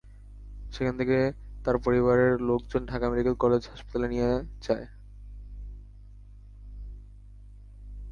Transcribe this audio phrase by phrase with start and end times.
[0.73, 1.17] সেখান থেকে
[1.65, 4.29] তাঁর পরিবারের লোকজন ঢাকা মেডিকেল কলেজ হাসপাতালে নিয়ে
[4.61, 4.85] যায়।